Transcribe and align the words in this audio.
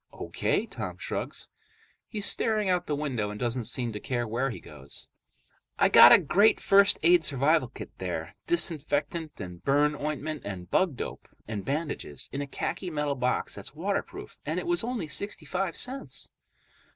"O.K." 0.11 0.65
Tom 0.65 0.97
shrugs. 0.97 1.47
He's 2.07 2.25
staring 2.25 2.71
out 2.71 2.87
the 2.87 2.95
window 2.95 3.29
and 3.29 3.39
doesn't 3.39 3.65
seem 3.65 3.93
to 3.93 3.99
care 3.99 4.27
where 4.27 4.49
he 4.49 4.59
goes. 4.59 5.07
"I 5.77 5.89
got 5.89 6.11
a 6.11 6.17
great 6.17 6.59
first 6.59 6.97
aid 7.03 7.23
survival 7.23 7.67
kit 7.67 7.91
there. 7.99 8.33
Disinfectant 8.47 9.39
and 9.39 9.63
burn 9.63 9.93
ointment 9.95 10.41
and 10.43 10.67
bug 10.71 10.95
dope 10.97 11.27
and 11.47 11.63
bandages, 11.63 12.31
in 12.33 12.41
a 12.41 12.47
khaki 12.47 12.89
metal 12.89 13.13
box 13.13 13.53
that's 13.53 13.75
waterproof, 13.75 14.37
and 14.43 14.59
it 14.59 14.65
was 14.65 14.83
only 14.83 15.05
sixty 15.05 15.45
five 15.45 15.75
cents." 15.77 16.27